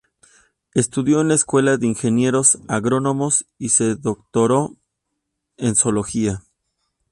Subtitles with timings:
[0.73, 4.75] Estudió en la Escuela de Ingenieros Agrónomos y se doctoró
[5.57, 6.41] en zoología.